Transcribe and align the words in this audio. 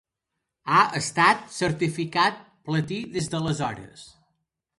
Ha 0.75 0.79
estat 0.99 1.43
certificat 1.57 2.41
platí 2.71 2.99
des 3.19 3.31
d'aleshores. 3.37 4.09